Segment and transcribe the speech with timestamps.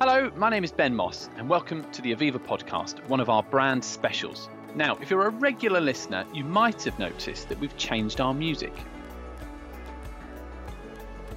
[0.00, 3.42] Hello, my name is Ben Moss, and welcome to the Aviva podcast, one of our
[3.42, 4.48] brand specials.
[4.76, 8.72] Now, if you're a regular listener, you might have noticed that we've changed our music.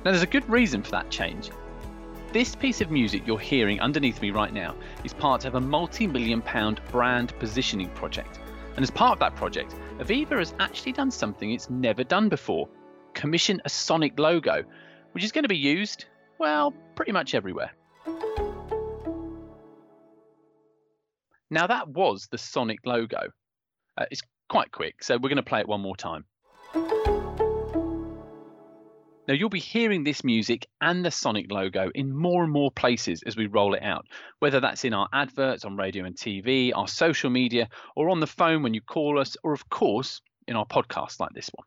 [0.05, 1.50] Now, there's a good reason for that change.
[2.34, 6.06] This piece of music you're hearing underneath me right now is part of a multi
[6.06, 8.40] million pound brand positioning project.
[8.76, 12.70] And as part of that project, Aviva has actually done something it's never done before
[13.16, 14.64] commission a Sonic logo,
[15.14, 16.05] which is going to be used,
[16.38, 17.72] well, pretty much everywhere.
[21.54, 23.20] Now, that was the Sonic logo.
[23.98, 26.24] Uh, it's quite quick, so we're going to play it one more time.
[29.27, 33.22] Now, you'll be hearing this music and the Sonic logo in more and more places
[33.24, 34.08] as we roll it out,
[34.40, 38.27] whether that's in our adverts on radio and TV, our social media, or on the
[38.27, 41.66] phone when you call us, or of course, in our podcast like this one.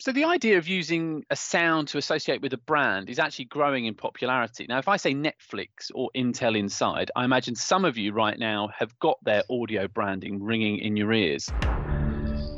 [0.00, 3.84] So the idea of using a sound to associate with a brand is actually growing
[3.84, 4.64] in popularity.
[4.66, 8.70] Now, if I say Netflix or Intel Inside, I imagine some of you right now
[8.78, 11.50] have got their audio branding ringing in your ears.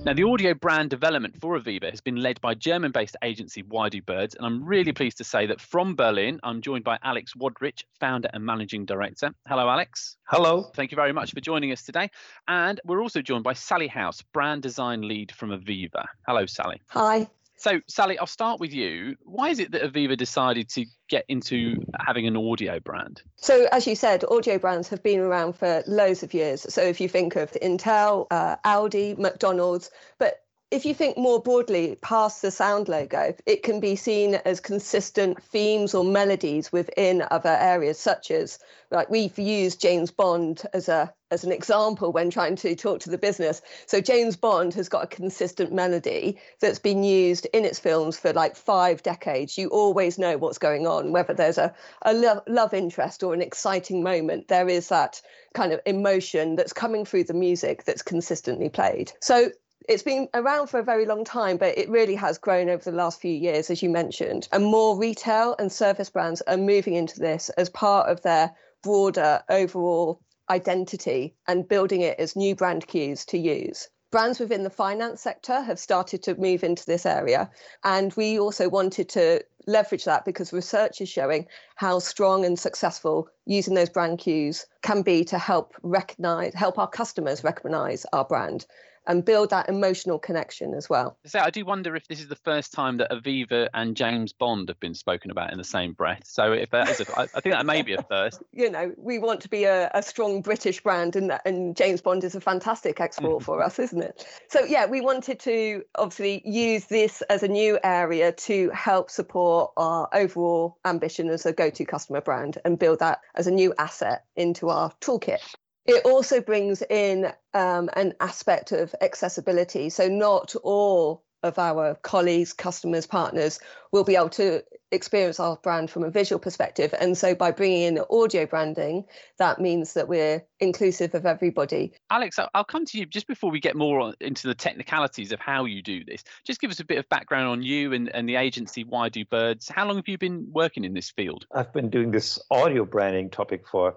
[0.05, 3.89] Now, the audio brand development for Aviva has been led by German based agency Why
[3.89, 7.35] Do Birds, and I'm really pleased to say that from Berlin, I'm joined by Alex
[7.35, 9.33] Wodrich, founder and managing director.
[9.47, 10.17] Hello, Alex.
[10.25, 10.65] Hello.
[10.75, 12.11] Thank you very much for joining us today.
[12.49, 16.07] And we're also joined by Sally House, brand design lead from Aviva.
[16.27, 16.83] Hello, Sally.
[16.89, 17.29] Hi.
[17.63, 19.15] So, Sally, I'll start with you.
[19.23, 23.23] Why is it that Aviva decided to get into having an audio brand?
[23.37, 26.67] So, as you said, audio brands have been around for loads of years.
[26.75, 30.41] So, if you think of Intel, uh, Audi, McDonald's, but
[30.73, 35.43] if you think more broadly past the sound logo, it can be seen as consistent
[35.43, 38.59] themes or melodies within other areas, such as
[38.91, 43.11] like we've used James Bond as a as an example when trying to talk to
[43.11, 43.61] the business.
[43.87, 48.33] So James Bond has got a consistent melody that's been used in its films for
[48.33, 49.57] like five decades.
[49.57, 53.41] You always know what's going on, whether there's a, a love, love interest or an
[53.41, 54.49] exciting moment.
[54.49, 55.23] There is that
[55.55, 59.13] kind of emotion that's coming through the music that's consistently played.
[59.21, 59.53] So
[59.89, 62.97] it's been around for a very long time, but it really has grown over the
[62.97, 64.49] last few years, as you mentioned.
[64.53, 69.43] And more retail and service brands are moving into this as part of their broader
[69.49, 70.21] overall
[70.51, 73.89] identity and building it as new brand cues to use.
[74.11, 77.51] Brands within the finance sector have started to move into this area.
[77.83, 83.29] And we also wanted to leverage that because research is showing how strong and successful
[83.47, 88.67] using those brand cues can be to help recognize, help our customers recognize our brand
[89.07, 91.17] and build that emotional connection as well.
[91.27, 94.69] So I do wonder if this is the first time that Aviva and James Bond
[94.69, 96.23] have been spoken about in the same breath.
[96.25, 98.43] So if that is, a, I think that may be a first.
[98.55, 102.23] You know, we want to be a, a strong British brand, and and James Bond
[102.23, 103.45] is a fantastic export mm-hmm.
[103.45, 104.27] for us, isn't it?
[104.49, 109.73] So yeah, we wanted to obviously use this as a new area to help support
[109.77, 114.25] our overall ambition as a go-to customer brand and build that as a new asset
[114.37, 115.41] into our toolkit.
[115.87, 119.91] It also brings in um, an aspect of accessibility.
[119.91, 123.59] So, not all of our colleagues, customers, partners
[123.91, 124.63] will be able to
[124.93, 126.95] experience our brand from a visual perspective.
[127.01, 129.07] And so, by bringing in audio branding,
[129.39, 131.95] that means that we're inclusive of everybody.
[132.11, 135.65] Alex, I'll come to you just before we get more into the technicalities of how
[135.65, 136.23] you do this.
[136.47, 139.25] Just give us a bit of background on you and, and the agency Why Do
[139.25, 139.69] Birds.
[139.69, 141.45] How long have you been working in this field?
[141.53, 143.97] I've been doing this audio branding topic for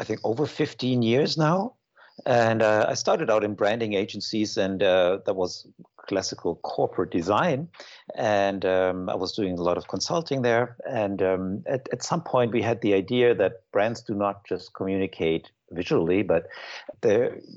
[0.00, 1.74] I think over 15 years now.
[2.26, 5.66] And uh, I started out in branding agencies, and uh, that was
[6.06, 7.68] classical corporate design.
[8.14, 10.76] And um, I was doing a lot of consulting there.
[10.90, 14.74] And um, at, at some point, we had the idea that brands do not just
[14.74, 16.46] communicate visually, but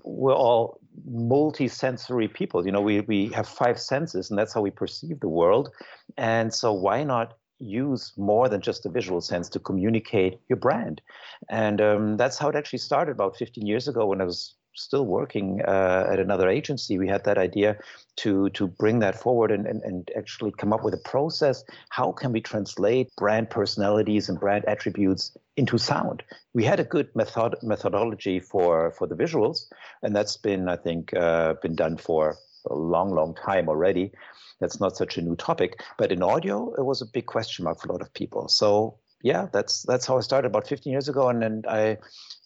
[0.03, 2.65] we're all multi-sensory people.
[2.65, 5.71] You know, we, we have five senses, and that's how we perceive the world.
[6.17, 11.01] And so, why not use more than just a visual sense to communicate your brand.
[11.49, 15.05] And um, that's how it actually started about 15 years ago when I was still
[15.05, 16.97] working uh, at another agency.
[16.97, 17.77] We had that idea
[18.17, 21.63] to, to bring that forward and, and, and actually come up with a process.
[21.89, 26.23] How can we translate brand personalities and brand attributes into sound?
[26.53, 29.65] We had a good method, methodology for, for the visuals,
[30.01, 32.37] and that's been, I think, uh, been done for
[32.69, 34.11] a long, long time already.
[34.59, 35.81] That's not such a new topic.
[35.97, 38.47] But in audio, it was a big question mark for a lot of people.
[38.47, 41.97] So yeah, that's that's how I started about 15 years ago, and then I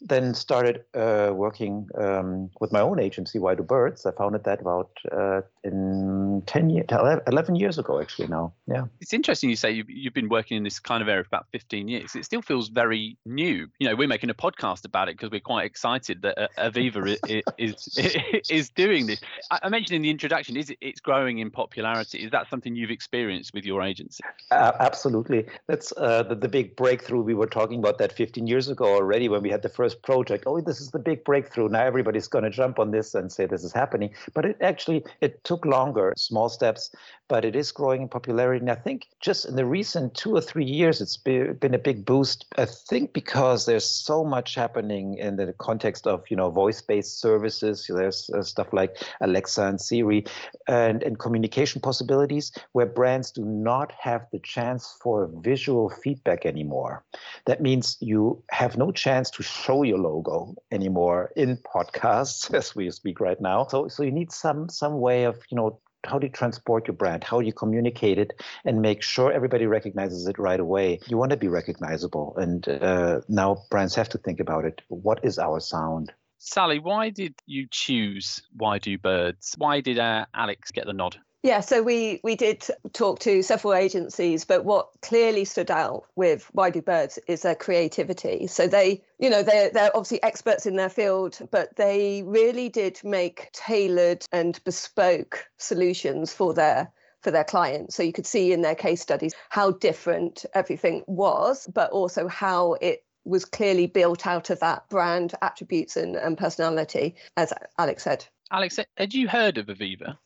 [0.02, 4.06] then started uh, working um, with my own agency, Why Do Birds.
[4.06, 6.86] I founded that about uh, in mm, 10 years,
[7.28, 8.54] 11 years ago, actually, now.
[8.68, 8.86] Yeah.
[9.02, 11.48] It's interesting you say you've, you've been working in this kind of area for about
[11.52, 12.16] 15 years.
[12.16, 13.68] It still feels very new.
[13.80, 17.18] You know, we're making a podcast about it because we're quite excited that uh, Aviva
[17.58, 18.18] is, is,
[18.50, 19.20] is doing this.
[19.50, 22.20] I mentioned in the introduction, is it, it's growing in popularity.
[22.20, 24.24] Is that something you've experienced with your agency?
[24.52, 25.46] Uh, absolutely.
[25.68, 27.22] That's uh, the, the big breakthrough.
[27.22, 30.44] We were talking about that 15 years ago already when we had the first project.
[30.48, 31.70] Oh, this is the big breakthrough.
[31.70, 34.14] Now everybody's going to jump on this and say this is happening.
[34.34, 36.94] But it actually it took longer, small steps,
[37.30, 38.62] but it is growing in popularity.
[38.62, 42.06] And I think just in the recent two or three years, it's been a big
[42.06, 42.46] boost.
[42.58, 47.90] I think because there's so much happening in the context of you know voice-based services.
[47.90, 50.26] There's uh, stuff like Alexa and Siri,
[50.68, 57.04] and and communication possibilities where brands do not have the chance for visual feedback anymore.
[57.46, 62.90] That means you have no chance to show your logo anymore in podcasts as we
[62.92, 63.68] speak right now.
[63.68, 66.96] So so you need some some way of you know how do you transport your
[66.96, 67.24] brand?
[67.24, 68.34] How do you communicate it
[68.66, 71.00] and make sure everybody recognizes it right away?
[71.08, 72.36] You want to be recognizable.
[72.38, 74.82] And uh, now brands have to think about it.
[74.88, 76.14] What is our sound?
[76.40, 79.56] Sally, why did you choose Why Do Birds?
[79.58, 81.18] Why did uh, Alex get the nod?
[81.44, 86.50] Yeah, so we we did talk to several agencies, but what clearly stood out with
[86.52, 88.48] Why Do Birds is their creativity.
[88.48, 93.00] So they, you know, they're they're obviously experts in their field, but they really did
[93.04, 96.92] make tailored and bespoke solutions for their
[97.22, 97.96] for their clients.
[97.96, 102.74] So you could see in their case studies how different everything was, but also how
[102.82, 108.26] it was clearly built out of that brand attributes and, and personality, as Alex said.
[108.52, 110.18] Alex, had you heard of Aviva?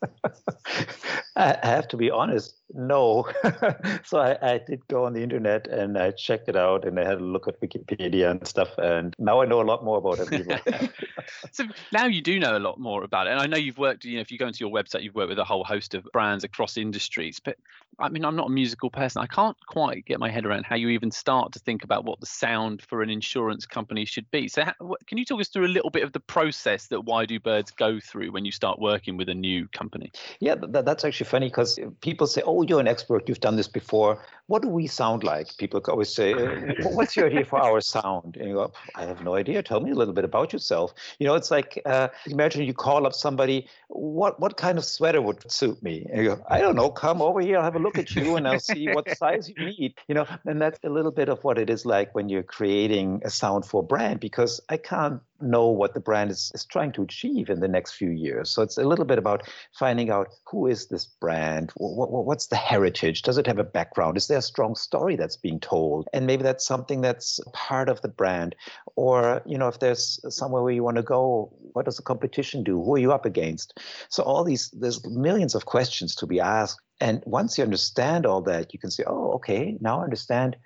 [1.36, 3.28] I have to be honest, no.
[4.04, 7.06] so I, I, did go on the internet and I checked it out and I
[7.06, 8.78] had a look at Wikipedia and stuff.
[8.78, 10.92] And now I know a lot more about it.
[11.52, 13.32] so now you do know a lot more about it.
[13.32, 15.30] And I know you've worked, you know, if you go into your website, you've worked
[15.30, 17.40] with a whole host of brands across industries.
[17.40, 17.58] But
[18.00, 19.22] I mean, I'm not a musical person.
[19.22, 22.20] I can't quite get my head around how you even start to think about what
[22.20, 24.48] the sound for an insurance company should be.
[24.48, 24.74] So, how,
[25.08, 27.72] can you talk us through a little bit of the process that Why Do Birds
[27.72, 30.12] go through when you start working with a new company?
[30.40, 33.28] Yeah, that, that's actually funny because people say, "Oh, you're an expert.
[33.28, 35.56] You've done this before." What do we sound like?
[35.56, 39.24] People always say, uh, "What's your idea for our sound?" And you go, "I have
[39.24, 39.64] no idea.
[39.64, 43.08] Tell me a little bit about yourself." You know, it's like uh, imagine you call
[43.08, 43.58] up somebody.
[43.88, 46.06] What what kind of sweater would suit me?
[46.10, 46.90] And you go, "I don't know.
[46.90, 47.60] Come over here.
[47.60, 50.26] I'll have a look at you, and I'll see what size you need." You know,
[50.44, 53.66] and that's a little bit of what it is like when you're creating a sound
[53.66, 57.50] for a brand because I can't know what the brand is, is trying to achieve
[57.50, 58.50] in the next few years.
[58.50, 61.72] So it's a little bit about finding out who is this brand?
[61.76, 63.22] What, what, what's the heritage?
[63.24, 64.18] Does it have a background?
[64.18, 66.08] Is there a strong story that's being told?
[66.14, 68.56] And maybe that's something that's part of the brand.
[68.96, 72.64] Or, you know, if there's somewhere where you want to go, what does the competition
[72.64, 72.84] do?
[72.84, 73.80] Who are you up against?
[74.10, 76.82] So all these, there's millions of questions to be asked.
[77.00, 80.58] And once you understand all that, you can say, oh, okay, now I understand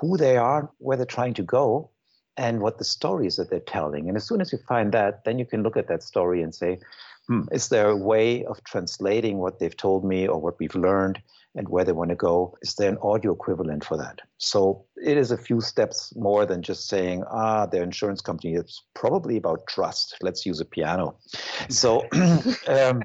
[0.00, 1.90] who they are, where they're trying to go,
[2.36, 4.08] and what the stories that they're telling.
[4.08, 6.54] And as soon as you find that, then you can look at that story and
[6.54, 6.78] say,
[7.26, 11.20] hmm, is there a way of translating what they've told me or what we've learned
[11.56, 12.56] and where they want to go?
[12.62, 14.20] Is there an audio equivalent for that?
[14.38, 18.54] So it is a few steps more than just saying, ah, their insurance company.
[18.54, 20.16] It's probably about trust.
[20.20, 21.16] Let's use a piano.
[21.68, 22.04] So
[22.68, 23.02] um,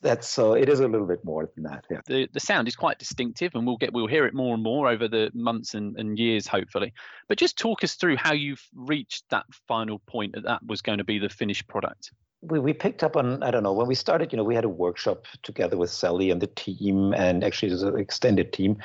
[0.00, 2.74] that's so it is a little bit more than that yeah the the sound is
[2.74, 5.96] quite distinctive and we'll get we'll hear it more and more over the months and,
[5.96, 6.92] and years hopefully
[7.28, 10.98] but just talk us through how you've reached that final point that that was going
[10.98, 12.10] to be the finished product
[12.42, 14.64] we, we picked up on i don't know when we started you know we had
[14.64, 18.76] a workshop together with sally and the team and actually there's an extended team.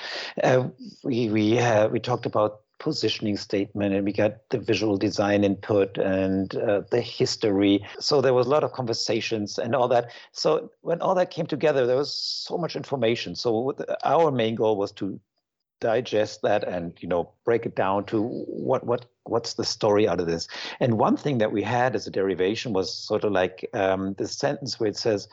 [0.44, 0.68] Uh,
[1.04, 5.98] we we uh, we talked about positioning statement and we got the visual design input
[5.98, 7.84] and uh, the history.
[8.00, 10.12] So there was a lot of conversations and all that.
[10.32, 13.36] So when all that came together there was so much information.
[13.36, 15.20] So our main goal was to
[15.80, 20.20] digest that and you know break it down to what what what's the story out
[20.20, 20.48] of this
[20.80, 24.80] and one thing that we had as a derivation was sort of like um, sentence
[24.80, 25.28] where it says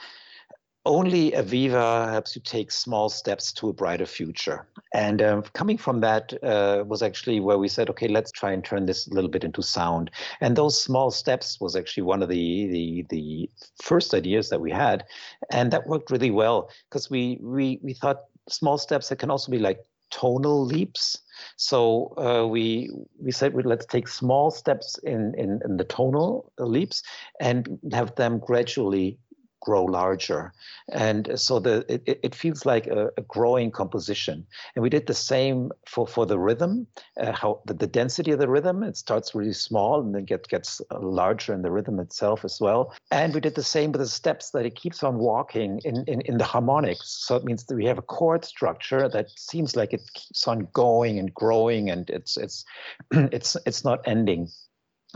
[0.87, 4.67] only Aviva helps you take small steps to a brighter future.
[4.93, 8.63] And um, coming from that uh, was actually where we said, okay, let's try and
[8.63, 10.11] turn this a little bit into sound.
[10.41, 13.51] And those small steps was actually one of the the, the
[13.83, 15.05] first ideas that we had,
[15.51, 19.51] and that worked really well because we we we thought small steps that can also
[19.51, 19.81] be like
[20.15, 21.19] tonal leaps.
[21.57, 22.91] So uh, we
[23.21, 27.03] we said well, let's take small steps in, in in the tonal leaps
[27.41, 29.19] and have them gradually
[29.65, 30.53] grow larger.
[30.93, 34.47] And so the it, it feels like a, a, growing composition.
[34.75, 36.87] And we did the same for, for the rhythm,
[37.19, 40.47] uh, how the, the density of the rhythm, it starts really small and then get,
[40.49, 42.95] gets larger in the rhythm itself as well.
[43.11, 46.21] And we did the same with the steps that it keeps on walking in, in,
[46.23, 47.25] in the harmonics.
[47.27, 50.69] So it means that we have a chord structure that seems like it keeps on
[50.75, 52.65] going and growing and it's it's
[53.11, 54.49] it's it's not ending.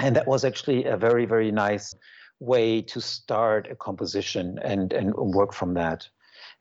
[0.01, 1.95] And that was actually a very, very nice
[2.41, 6.09] way to start a composition and, and work from that.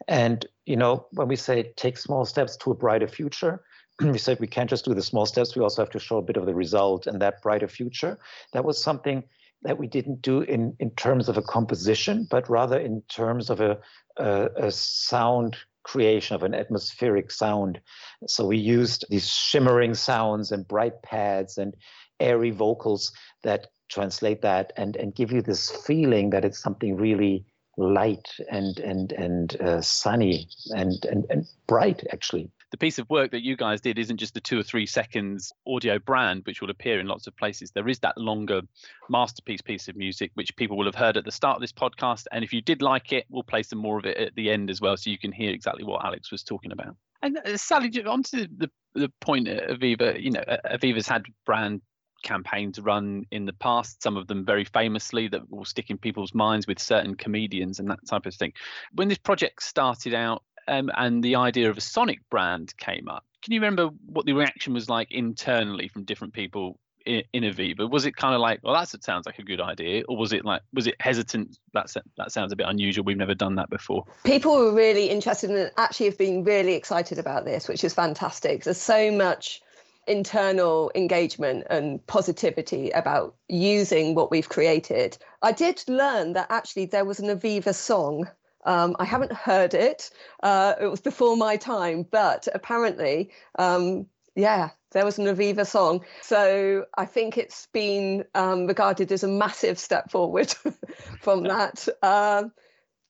[0.07, 3.63] And, you know, when we say take small steps to a brighter future,
[4.01, 6.21] we said we can't just do the small steps, we also have to show a
[6.21, 8.17] bit of the result and that brighter future.
[8.53, 9.23] That was something
[9.63, 13.59] that we didn't do in, in terms of a composition, but rather in terms of
[13.59, 13.79] a,
[14.17, 17.79] a, a sound creation of an atmospheric sound.
[18.27, 21.73] So we used these shimmering sounds and bright pads and
[22.19, 23.11] airy vocals
[23.43, 27.45] that translate that and and give you this feeling that it's something really
[27.77, 32.49] light and and and uh, sunny and, and and bright actually.
[32.71, 35.53] The piece of work that you guys did isn't just the two or three seconds
[35.65, 37.71] audio brand which will appear in lots of places.
[37.71, 38.61] There is that longer
[39.09, 42.25] masterpiece piece of music which people will have heard at the start of this podcast.
[42.33, 44.69] And if you did like it we'll play some more of it at the end
[44.69, 46.95] as well so you can hear exactly what alex was talking about.
[47.21, 51.81] And uh, sally on to the, the point aviva you know uh, aviva's had brand
[52.23, 56.33] campaigns run in the past, some of them very famously that will stick in people's
[56.33, 58.53] minds with certain comedians and that type of thing.
[58.93, 63.23] When this project started out um, and the idea of a Sonic brand came up,
[63.43, 67.89] can you remember what the reaction was like internally from different people in, in Aviva?
[67.89, 70.43] Was it kind of like, well, that sounds like a good idea, or was it
[70.43, 71.57] like, was it hesitant?
[71.73, 73.05] That that sounds a bit unusual.
[73.05, 74.05] We've never done that before.
[74.23, 78.63] People were really interested and actually have been really excited about this, which is fantastic.
[78.63, 79.61] There's so much
[80.07, 85.17] internal engagement and positivity about using what we've created.
[85.41, 88.27] I did learn that actually there was an Aviva song.
[88.65, 90.09] Um, I haven't heard it.
[90.43, 96.03] Uh, it was before my time, but apparently, um, yeah, there was an Aviva song.
[96.21, 100.53] So I think it's been um, regarded as a massive step forward
[101.21, 101.87] from that.
[102.01, 102.51] Um,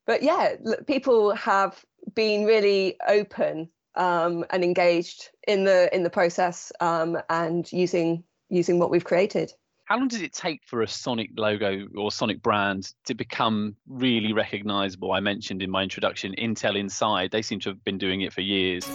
[0.05, 1.83] but yeah, people have
[2.15, 8.79] been really open um, and engaged in the in the process um, and using using
[8.79, 9.51] what we've created.
[9.85, 14.33] How long did it take for a Sonic logo or Sonic brand to become really
[14.33, 15.13] recognizable?
[15.13, 17.31] I mentioned in my introduction Intel Inside.
[17.31, 18.87] They seem to have been doing it for years.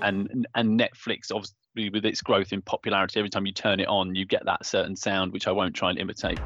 [0.00, 4.14] And and Netflix obviously with its growth in popularity, every time you turn it on,
[4.14, 6.40] you get that certain sound, which I won't try and imitate.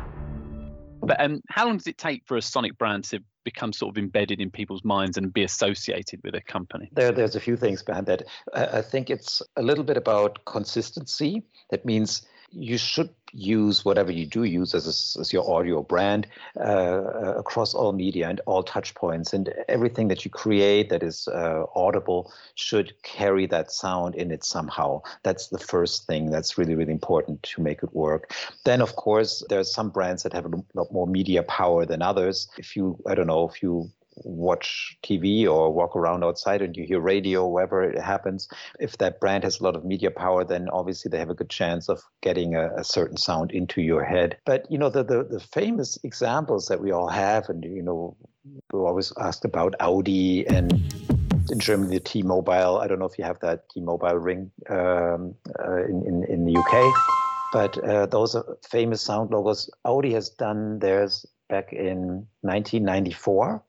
[1.02, 3.99] But um, how long does it take for a Sonic brand to become sort of
[3.99, 6.91] embedded in people's minds and be associated with a company?
[6.93, 8.25] There, there's a few things behind that.
[8.53, 11.45] I think it's a little bit about consistency.
[11.71, 16.26] That means you should use whatever you do use as, a, as your audio brand
[16.59, 19.33] uh, across all media and all touch points.
[19.33, 24.45] And everything that you create that is uh, audible should carry that sound in it
[24.45, 25.03] somehow.
[25.23, 28.33] That's the first thing that's really really important to make it work.
[28.65, 32.49] Then of course there's some brands that have a lot more media power than others.
[32.59, 33.91] If you i don't know if you
[34.25, 38.49] watch TV or walk around outside and you hear radio, wherever it happens,
[38.80, 41.50] if that brand has a lot of media power, then obviously they have a good
[41.50, 44.38] chance of getting a, a certain sound into your head.
[44.44, 48.16] But you know, the, the the famous examples that we all have, and you know,
[48.73, 50.73] we're always asked about Audi and
[51.50, 52.78] in Germany, the T-Mobile.
[52.78, 56.56] I don't know if you have that T-Mobile ring um, uh, in, in in the
[56.56, 56.94] UK,
[57.52, 59.70] but uh, those are famous sound logos.
[59.85, 63.62] Audi has done theirs back in 1994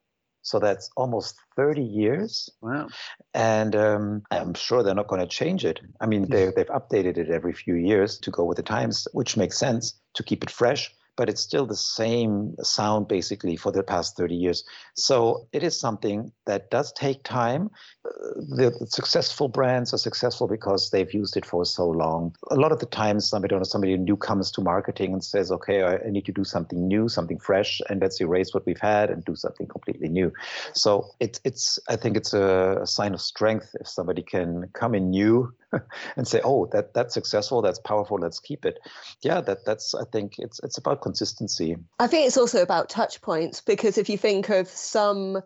[0.47, 2.49] so that's almost 30 years.
[2.61, 2.87] Wow.
[3.33, 5.81] And um, I'm sure they're not going to change it.
[5.99, 9.35] I mean, they, they've updated it every few years to go with the times, which
[9.35, 13.83] makes sense to keep it fresh but it's still the same sound basically for the
[13.83, 14.63] past 30 years.
[14.93, 17.69] So it is something that does take time.
[18.03, 22.35] The, successful brands are successful because they've used it for so long.
[22.51, 25.83] A lot of the times, somebody or somebody new comes to marketing and says, "Okay,
[25.83, 29.25] I, need to do something new, something fresh, and let's erase what we've had and
[29.25, 30.31] do something completely new."
[30.73, 35.09] So it's it's I think it's a sign of strength if somebody can come in
[35.09, 35.51] new
[36.15, 38.79] and say, "Oh, that that's successful, that's powerful, let's keep it."
[39.21, 41.75] Yeah, that that's I think it's it's about consistency.
[41.99, 45.41] I think it's also about touch points because if you think of some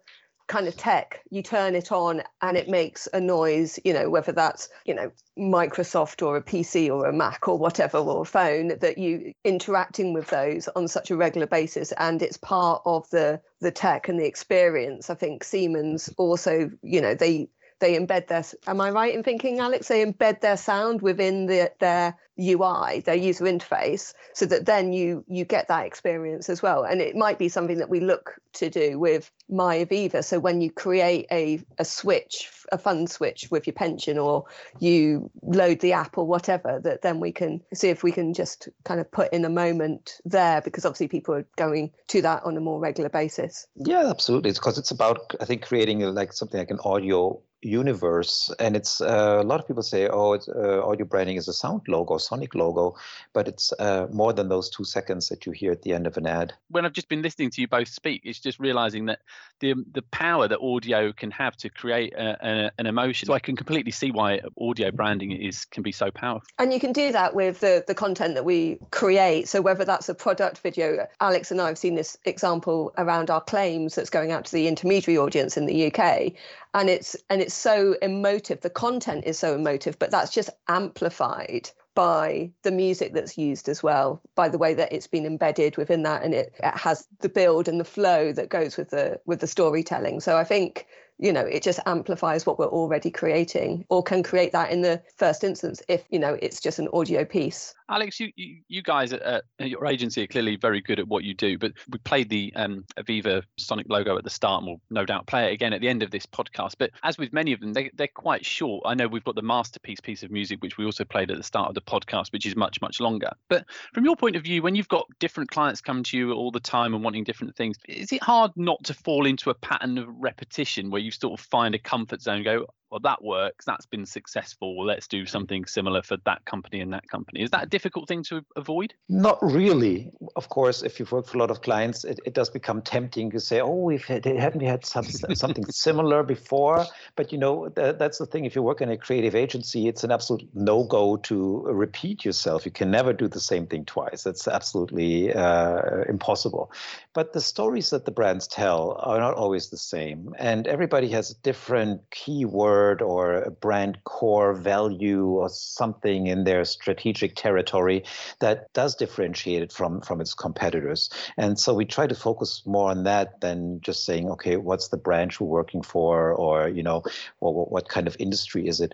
[0.52, 4.34] kind of tech you turn it on and it makes a noise you know whether
[4.34, 5.10] that's you know
[5.40, 10.12] microsoft or a pc or a mac or whatever or a phone that you interacting
[10.12, 14.20] with those on such a regular basis and it's part of the the tech and
[14.20, 17.48] the experience i think siemens also you know they
[17.82, 19.90] they embed their am i right in thinking alex?
[19.90, 25.24] They embed their sound within the, their ui their user interface so that then you
[25.28, 26.84] you get that experience as well.
[26.84, 30.62] And it might be something that we look to do with my aviva so when
[30.62, 34.46] you create a, a switch a fund switch with your pension or
[34.80, 38.70] you load the app or whatever that then we can see if we can just
[38.86, 42.56] kind of put in a moment there because obviously people are going to that on
[42.56, 43.68] a more regular basis.
[43.76, 44.50] Yeah absolutely.
[44.50, 48.52] It's because it's about i think creating like something like an audio universe.
[48.60, 51.54] And it's uh, a lot of people say oh it's, uh, audio branding is a
[51.54, 52.96] sound logo sonic logo
[53.34, 56.18] but it's uh, more than those two seconds that you hear at the end of
[56.18, 56.54] an ad.
[56.70, 59.20] When i've just been listening to you both speak it's just realizing that
[59.60, 63.28] the the power that audio can have to create a, a, an emotion.
[63.28, 66.48] So i can completely see why audio branding is can be so powerful.
[66.60, 69.48] And you can do that with the the content that we create.
[69.48, 73.42] So whether that's a product video alex and i have seen this example around our
[73.42, 76.34] claims that's going out to the intermediary audience in the uk
[76.74, 78.62] and it's and it's so emotive.
[78.62, 83.84] The content is so emotive but that's just amplified by the music that's used as
[83.84, 87.30] well by the way that it's been embedded within that and it, it has the
[87.30, 90.20] build and the flow that goes with the with the storytelling.
[90.20, 90.88] So i think
[91.22, 95.02] you know it just amplifies what we're already creating or can create that in the
[95.16, 97.74] first instance if you know it's just an audio piece.
[97.90, 101.24] Alex you you, you guys at, at, your agency are clearly very good at what
[101.24, 104.82] you do but we played the um, aviva sonic logo at the start and we'll
[104.90, 106.74] no doubt play it again at the end of this podcast.
[106.80, 108.84] But as with many of them they, they're quite short.
[108.86, 111.44] I know we've got the masterpiece piece of music which we also played at the
[111.44, 113.30] start of the podcast which is much much longer.
[113.48, 116.52] But from your point of view when you've got different clients come to you all
[116.52, 120.00] the time and wanting different things is it hard not to fall into a pattern
[120.00, 123.86] of repetition where you sort of find a comfort zone, go, well, that works, that's
[123.86, 124.86] been successful.
[124.86, 127.42] Let's do something similar for that company and that company.
[127.42, 128.94] Is that a difficult thing to avoid?
[129.08, 130.12] Not really.
[130.36, 133.32] Of course, if you've worked for a lot of clients, it, it does become tempting
[133.32, 136.86] to say, oh, we've had, haven't we had some, something similar before?
[137.16, 138.44] But you know, that, that's the thing.
[138.44, 142.66] If you work in a creative agency, it's an absolute no go to repeat yourself.
[142.66, 144.24] You can never do the same thing twice.
[144.24, 146.74] That's absolutely uh, impossible.
[147.14, 150.34] But the stories that the brands tell are not always the same.
[150.38, 156.44] And everybody has a different keyword word or a brand core value or something in
[156.44, 158.04] their strategic territory
[158.40, 161.10] that does differentiate it from from its competitors.
[161.38, 164.98] And so we try to focus more on that than just saying, okay, what's the
[164.98, 167.04] branch we're working for, or you know,
[167.40, 168.94] what, what kind of industry is it?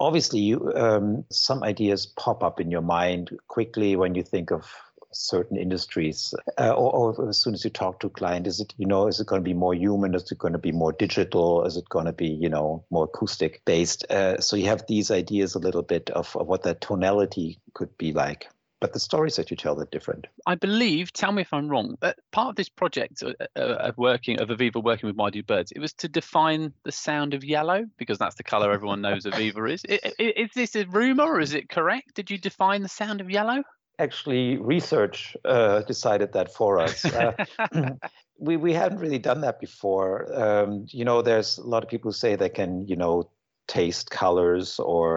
[0.00, 4.66] Obviously, you, um, some ideas pop up in your mind quickly when you think of
[5.14, 8.74] certain industries uh, or, or, as soon as you talk to a client is it
[8.76, 10.92] you know is it going to be more human is it going to be more
[10.92, 14.84] digital is it going to be you know more acoustic based uh, so you have
[14.86, 18.48] these ideas a little bit of, of what that tonality could be like
[18.84, 20.26] but the stories that you tell are different.
[20.46, 23.96] I believe, tell me if I'm wrong, but part of this project uh, uh, of
[23.96, 27.86] working of Aviva working with Do Birds, it was to define the sound of yellow
[27.96, 29.72] because that's the color everyone knows Aviva.
[29.72, 29.84] Is,
[30.18, 32.14] is this a rumor or is it correct?
[32.14, 33.62] Did you define the sound of yellow?
[33.98, 37.04] Actually research uh, decided that for us.
[37.14, 37.32] Uh,
[38.38, 40.26] we we hadn't really done that before.
[40.34, 43.30] Um, you know, there's a lot of people who say they can, you know,
[43.68, 45.08] taste colors or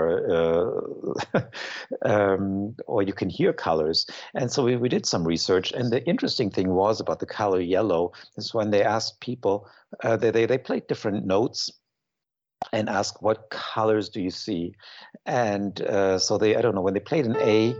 [1.34, 1.42] uh,
[2.06, 4.06] um, or you can hear colors.
[4.36, 5.72] And so we, we did some research.
[5.72, 9.68] And the interesting thing was about the color yellow is when they asked people,
[10.04, 11.72] uh, they, they they played different notes
[12.74, 14.74] and ask what colors do you see
[15.26, 17.76] and uh, so they i don't know when they played an a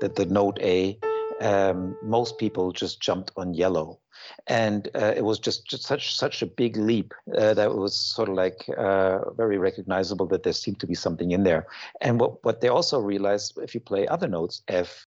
[0.00, 0.98] the, the note A,
[1.40, 4.00] um, most people just jumped on yellow,
[4.46, 7.96] and uh, it was just, just such such a big leap uh, that it was
[7.96, 11.66] sort of like uh, very recognizable that there seemed to be something in there.
[12.00, 15.06] And what what they also realized, if you play other notes, F,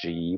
[0.00, 0.36] G,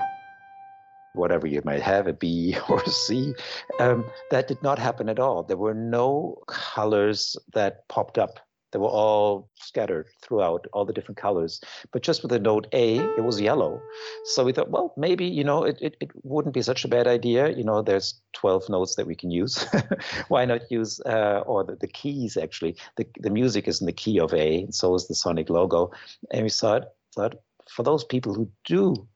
[1.14, 3.34] whatever you might have, a B or a C,
[3.80, 5.42] um, that did not happen at all.
[5.42, 8.40] There were no colors that popped up
[8.74, 11.60] they were all scattered throughout all the different colors.
[11.92, 13.80] But just with the note A, it was yellow.
[14.24, 17.06] So we thought, well, maybe, you know, it, it, it wouldn't be such a bad
[17.06, 17.50] idea.
[17.50, 19.64] You know, there's 12 notes that we can use.
[20.28, 23.92] Why not use, uh, or the, the keys actually, the, the music is in the
[23.92, 25.92] key of A, and so is the Sonic logo.
[26.32, 27.36] And we thought, thought
[27.70, 29.06] for those people who do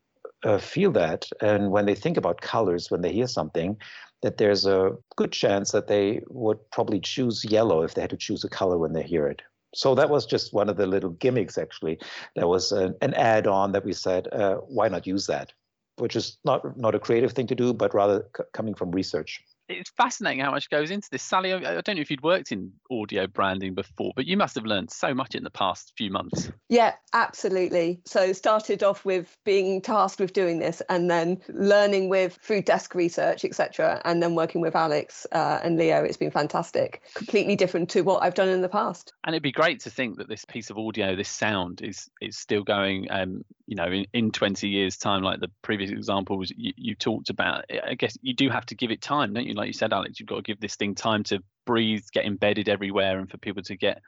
[0.44, 3.77] uh, feel that, and when they think about colors, when they hear something,
[4.23, 8.16] that there's a good chance that they would probably choose yellow if they had to
[8.16, 9.42] choose a color when they hear it.
[9.74, 11.98] So that was just one of the little gimmicks, actually.
[12.37, 15.52] That was an, an add-on that we said, uh, why not use that?
[15.96, 19.42] Which is not not a creative thing to do, but rather c- coming from research.
[19.68, 21.22] It's fascinating how much goes into this.
[21.22, 24.64] Sally, I, don't know if you'd worked in audio branding before, but you must have
[24.64, 26.50] learned so much in the past few months.
[26.68, 28.00] Yeah, absolutely.
[28.04, 32.94] So started off with being tasked with doing this and then learning with food desk
[32.94, 36.02] research, etc., and then working with Alex uh, and Leo.
[36.02, 37.02] It's been fantastic.
[37.14, 39.12] Completely different to what I've done in the past.
[39.24, 42.37] And it'd be great to think that this piece of audio, this sound, is is
[42.37, 43.09] still going.
[43.11, 47.28] Um, you know, in, in 20 years' time, like the previous examples you, you talked
[47.28, 47.66] about.
[47.87, 49.58] I guess you do have to give it time, don't you?
[49.59, 52.68] Like you said, Alex, you've got to give this thing time to breathe, get embedded
[52.68, 54.01] everywhere, and for people to get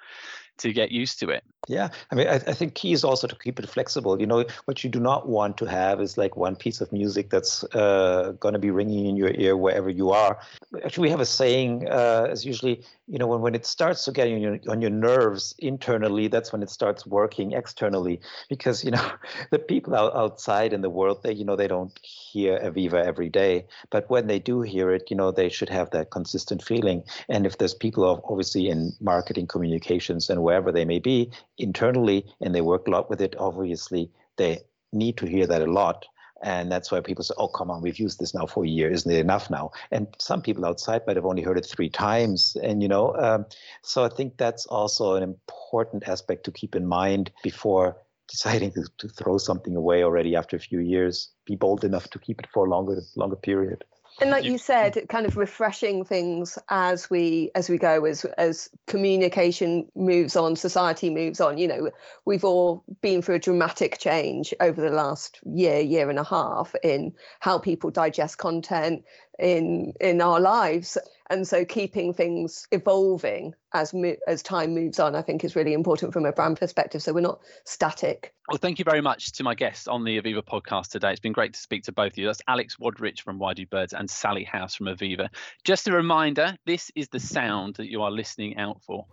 [0.60, 1.44] to get used to it.
[1.68, 4.18] Yeah, I mean, I, I, think key is also to keep it flexible.
[4.18, 7.28] You know, what you do not want to have is like one piece of music
[7.28, 10.40] that's uh, going to be ringing in your ear wherever you are.
[10.84, 11.86] Actually, we have a saying.
[11.88, 14.90] Uh, it's usually, you know, when, when it starts to get on your on your
[14.90, 18.20] nerves internally, that's when it starts working externally.
[18.48, 19.12] Because you know,
[19.50, 23.28] the people out, outside in the world, they you know they don't hear Aviva every
[23.28, 27.04] day, but when they do hear it, you know, they should have that consistent feeling.
[27.28, 32.52] And if there's people obviously in marketing communications and wherever they may be internally and
[32.52, 34.58] they work a lot with it, obviously they
[34.92, 36.06] need to hear that a lot.
[36.42, 38.90] And that's why people say, oh, come on, we've used this now for a year.
[38.90, 39.70] Isn't it enough now?
[39.92, 42.56] And some people outside might have only heard it three times.
[42.60, 43.46] And, you know, um,
[43.82, 47.96] so I think that's also an important aspect to keep in mind before
[48.28, 51.30] deciding to, to throw something away already after a few years.
[51.46, 53.84] Be bold enough to keep it for a longer, longer period
[54.20, 58.68] and like you said kind of refreshing things as we as we go as as
[58.86, 61.58] communication moves on society moves on.
[61.58, 61.90] You know
[62.24, 66.74] we've all been through a dramatic change over the last year year and a half
[66.82, 69.04] in how people digest content
[69.38, 70.98] in in our lives
[71.30, 73.94] and so keeping things evolving as
[74.26, 77.02] as time moves on i think is really important from a brand perspective.
[77.02, 78.34] So we're not static.
[78.48, 81.12] Well thank you very much to my guests on the aviva podcast today.
[81.12, 82.26] It's been great to speak to both of you.
[82.26, 85.28] That's alex wodrich from why do birds and sally house from aviva.
[85.64, 89.06] Just a reminder this is the sound that you are listening out for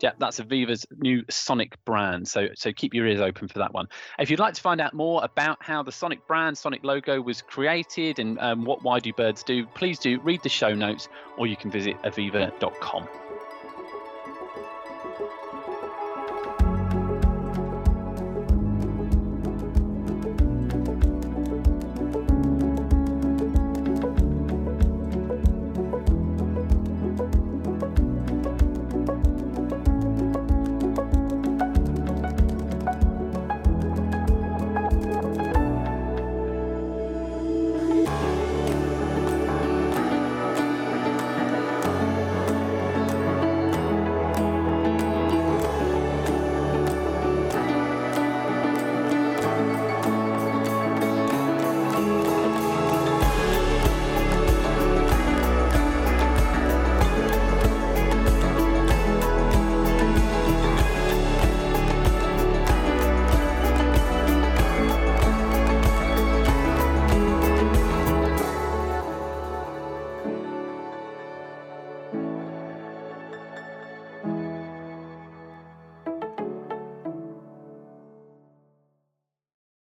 [0.00, 2.28] yeah, that's Aviva's new Sonic brand.
[2.28, 3.88] So so keep your ears open for that one.
[4.18, 7.42] If you'd like to find out more about how the Sonic brand, Sonic logo was
[7.42, 11.46] created and um, what Why Do Birds do, please do read the show notes or
[11.46, 13.08] you can visit aviva.com.